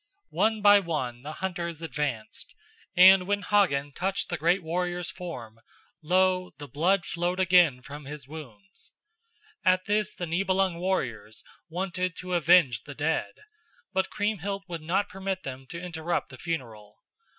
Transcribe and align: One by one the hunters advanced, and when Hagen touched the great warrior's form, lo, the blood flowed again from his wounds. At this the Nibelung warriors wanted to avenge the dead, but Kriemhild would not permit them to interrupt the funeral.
One 0.31 0.63
by 0.63 0.79
one 0.79 1.21
the 1.21 1.31
hunters 1.33 1.83
advanced, 1.83 2.55
and 2.97 3.27
when 3.27 3.43
Hagen 3.43 3.91
touched 3.91 4.29
the 4.29 4.37
great 4.37 4.63
warrior's 4.63 5.11
form, 5.11 5.59
lo, 6.01 6.49
the 6.57 6.67
blood 6.67 7.05
flowed 7.05 7.39
again 7.39 7.83
from 7.83 8.05
his 8.05 8.27
wounds. 8.27 8.93
At 9.63 9.85
this 9.85 10.15
the 10.15 10.25
Nibelung 10.25 10.79
warriors 10.79 11.43
wanted 11.69 12.15
to 12.15 12.33
avenge 12.33 12.81
the 12.85 12.95
dead, 12.95 13.41
but 13.93 14.09
Kriemhild 14.09 14.63
would 14.67 14.81
not 14.81 15.07
permit 15.07 15.43
them 15.43 15.67
to 15.67 15.79
interrupt 15.79 16.29
the 16.29 16.39
funeral. 16.39 16.97